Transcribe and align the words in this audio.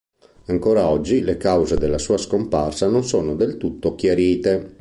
Ancora 0.47 0.89
oggi 0.89 1.21
le 1.21 1.37
cause 1.37 1.77
della 1.77 1.99
sua 1.99 2.17
scomparsa 2.17 2.87
non 2.87 3.03
sono 3.03 3.35
del 3.35 3.57
tutto 3.57 3.93
chiarite. 3.93 4.77